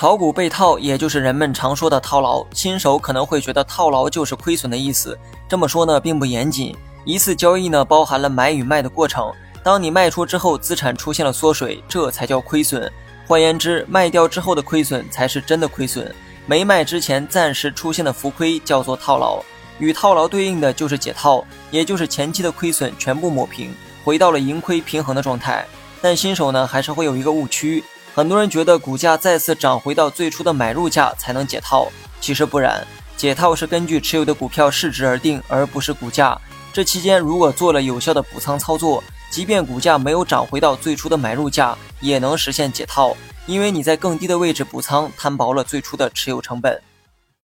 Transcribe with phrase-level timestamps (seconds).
[0.00, 2.42] 炒股被套，也就是人们常说的套牢。
[2.54, 5.14] 新手可能会觉得套牢就是亏损的意思，
[5.46, 6.74] 这么说呢并不严谨。
[7.04, 9.30] 一次交易呢包含了买与卖的过程，
[9.62, 12.90] 当你卖出之后，资产出现了缩水，这才叫亏损。
[13.26, 16.10] 换言之，卖掉之后的亏损才是真的亏损，
[16.46, 19.44] 没卖之前暂时出现的浮亏叫做套牢。
[19.78, 25.66] 与套牢对应的就是解套，也就是前期的亏损全部抹平，回到了盈亏平衡的状态。
[26.00, 27.84] 但新手呢还是会有一个误区。
[28.20, 36.38] 很多人觉得股价再次涨回到最初的买入价才能解套，其实不然，解套是根据持有的股票市值而定，而不是股价。
[36.70, 43.16] 这期间如果做了有效的补仓操作，即便股价没有涨回到最初的买入价，也能实现解套，
[43.46, 46.78] 因为你在更低的位置补仓，摊薄了最初的持有成本。